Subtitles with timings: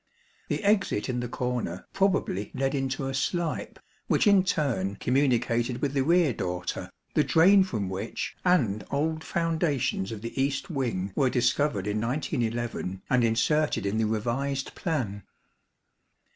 [0.47, 3.77] The exit in the corner probably led into a slype
[4.07, 10.23] which in turn communicated with the reredorter, the drain from which and old foundations of
[10.23, 15.21] the east wing were discovered in 1911 and inserted in the revised plan.